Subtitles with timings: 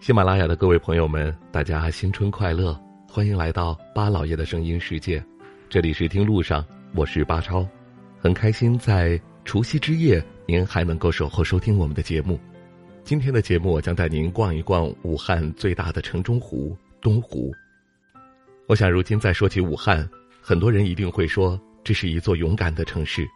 [0.00, 2.74] 喜马拉雅的各位朋友们，大家新春快乐！
[3.06, 5.22] 欢迎来到巴老爷的声音世界，
[5.68, 7.68] 这里是听路上，我是巴超，
[8.18, 12.40] 很开心在除夕之夜您还能够守候收听我们的节目。
[13.04, 17.52] 今天的节目，我将带您逛一逛武汉最大的城中湖——东湖。
[18.68, 20.08] 我想，如今再说起武汉，
[20.40, 23.28] 很多人一定会说，这是一座勇敢的城市。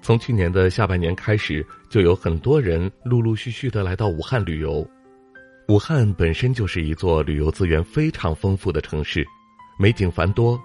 [0.00, 4.88] 从去年的下半年开始，就有很多人陆陆续续的来到武汉旅游。
[5.68, 9.24] 武汉本身就是一座旅游资源非常丰富的城市，
[9.78, 10.60] 美景繁多。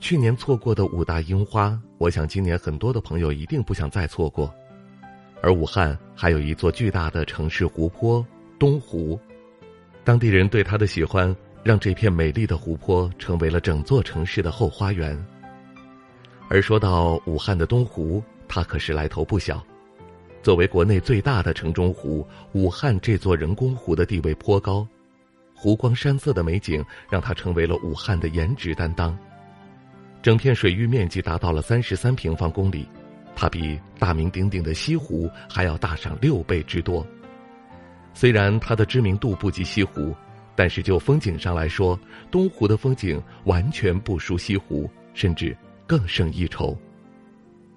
[0.00, 4.52] 去年错过的五大樱花，我想今年很多的朋友一定不想再错过。
[5.42, 8.24] 而武汉还有一座巨大的城市湖泊——
[8.60, 9.18] 东湖，
[10.04, 15.18] 当地人对它的喜欢，让这片美丽的湖泊成为了整座城市的后花园。
[16.48, 19.64] 而说到武汉的东湖，它可是来头不小。
[20.48, 24.88] 作为国内最大的城中湖，武汉这座人工湖的地位颇高，
[25.54, 29.14] 湖光山色的美景让它成为了武汉的颜值担当。
[30.22, 32.88] 整片水域面积达到了三十三平方公里，
[33.36, 37.06] 它比大名鼎鼎的西湖还要大上六倍之多。
[38.14, 40.16] 虽然它的知名度不及西湖，
[40.56, 42.00] 但是就风景上来说，
[42.30, 45.54] 东湖的风景完全不输西湖，甚至
[45.86, 46.74] 更胜一筹。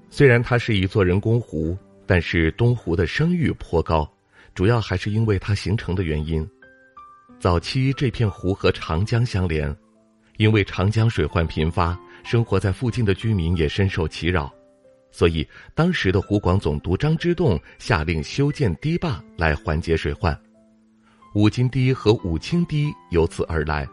[0.09, 1.77] 虽然它是一座人工湖。
[2.11, 4.05] 但是东湖的声誉颇高，
[4.53, 6.45] 主要还是因为它形成的原因。
[7.39, 9.73] 早期这片湖和长江相连，
[10.35, 14.53] 因为长江水患频发，生活在附近的居民也深受其扰，
[15.09, 20.37] 所以当时的湖广总督张之洞下令修建堤坝来缓解水患。
[21.33, 23.87] 五金堤和五清堤由此而来，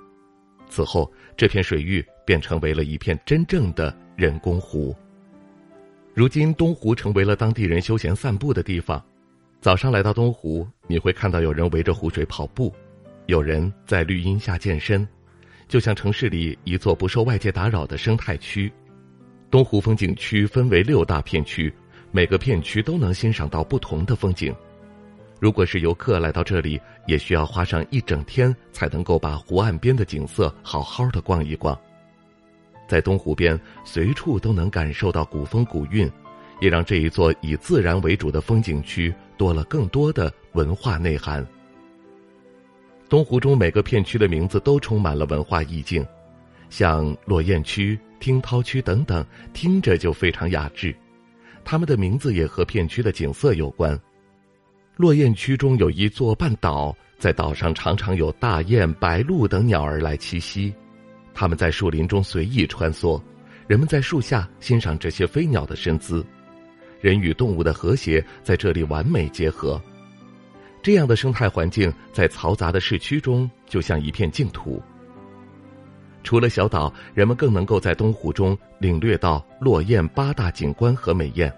[0.68, 4.92] 此后这片水域便成为了一片真正的人工湖。
[6.18, 9.00] 如今，东湖成为了当地人休闲散步的地方。
[9.60, 12.74] 早上来到东湖，你会看到有人围着湖水跑步，
[13.26, 15.06] 有人在绿荫下健身，
[15.68, 18.68] 就像城市里一座不受外界打扰的生态区。
[19.48, 21.72] 东湖风景区分为六大片区，
[22.10, 24.52] 每个片区都能欣赏到不同的风景。
[25.38, 31.80] 如果是游客来到这里，也需要花上一整天才能够把湖岸边的景色好好的逛一逛。
[32.88, 36.10] 在东湖边，随处都能感受到古风古韵，
[36.60, 41.46] 也让这一座以自然为主的风景区多了更多的文化内涵。
[43.08, 46.04] 东湖中每个片区的名字都充满了文化意境，
[46.70, 50.94] 像落雁区、听涛区等等，听着就非常雅致。
[51.64, 53.98] 他们的名字也和片区的景色有关。
[54.96, 60.74] 落雁区中有一座半岛，在岛上常常有大雁、白鹭等鸟儿来栖息。
[61.40, 63.22] 他们在树林中随意穿梭，
[63.68, 66.26] 人们在树下欣赏这些飞鸟的身姿，
[67.00, 69.80] 人与动物的和谐在这里完美结合。
[70.82, 74.82] 这样的生态环境在嘈杂的市区中就像一片净土。
[76.24, 81.54] 除了小岛，人们更能够在东湖中领略到落雁八大景观和美艳。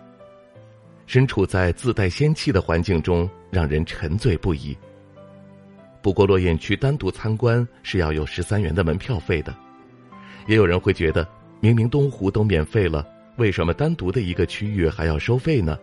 [1.07, 4.77] 身处在自带仙气的环境中，让人沉醉不已。
[6.03, 9.57] 不过，落雁区单独参观是要有十三元的门票费的。
[10.51, 11.25] 也有人会觉得，
[11.61, 13.07] 明明东湖都免费了，
[13.37, 15.79] 为什么单独的一个区域还要收费呢？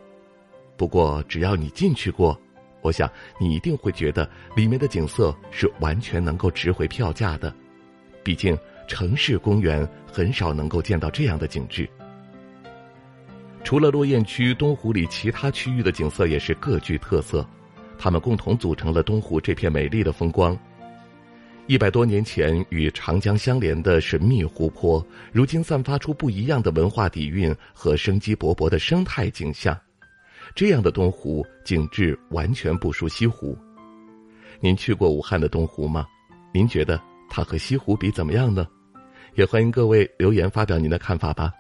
[0.76, 2.38] 不过只要你进去过，
[2.82, 7.56] 我想你一定会觉得里面的景色是完全能够值回票价的。
[8.26, 8.58] 毕竟
[8.90, 11.90] 城市公园很少能够见到这样的景致。
[13.64, 17.48] 除了落雁区，东湖里其他区域的景色也是各具特色，
[17.98, 20.60] 它们共同组成了东湖这片美丽的风光。
[21.68, 29.78] 一百多年前与长江相连的神秘湖泊，如今散发出不一样的文化底蕴和生机勃勃的生态景象。
[30.56, 33.58] 这样的东湖景致完全不输西湖。
[34.62, 36.08] 您去过武汉的东湖吗？
[36.54, 36.98] 您觉得
[37.30, 38.66] 它和西湖比怎么样呢？
[39.36, 41.52] 也欢迎各位留言发表您的看法吧。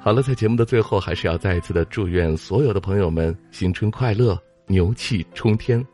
[0.00, 5.86] 好了，在节目的最后，还是要再一次的祝愿所有的朋友们新春快乐，牛气冲天。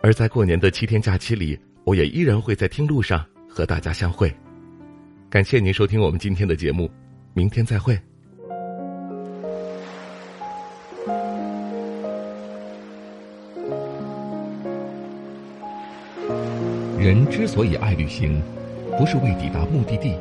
[0.00, 1.58] 而在过年的七天假期里。
[1.88, 4.30] 我也依然会在听路上和大家相会，
[5.30, 6.86] 感谢您收听我们今天的节目，
[7.32, 7.98] 明天再会。
[16.98, 18.38] 人之所以爱旅行，
[18.98, 20.14] 不是为抵达目的地，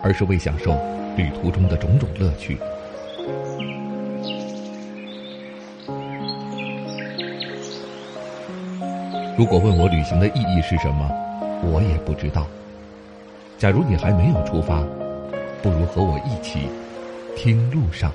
[0.00, 0.70] 而是为享受
[1.18, 2.56] 旅途中的种种乐趣。
[9.36, 11.10] 如果问我旅行的意义是什么，
[11.62, 12.46] 我也不知道。
[13.58, 14.80] 假如你还没有出发，
[15.60, 16.68] 不如和我一起
[17.36, 18.12] 听路上。